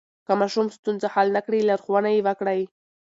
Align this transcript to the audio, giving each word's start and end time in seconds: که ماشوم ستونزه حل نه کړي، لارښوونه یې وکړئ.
که 0.25 0.33
ماشوم 0.39 0.67
ستونزه 0.77 1.07
حل 1.15 1.27
نه 1.35 1.41
کړي، 1.45 1.59
لارښوونه 1.67 2.09
یې 2.15 2.21
وکړئ. 2.27 2.61